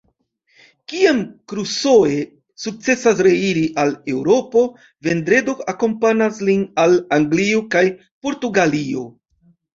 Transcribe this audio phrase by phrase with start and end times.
[0.91, 1.17] Kiam
[1.51, 2.15] Crusoe
[2.63, 4.65] sukcesas reiri al Eŭropo,
[5.09, 7.87] Vendredo akompanas lin al Anglio kaj
[8.27, 9.07] Portugalio.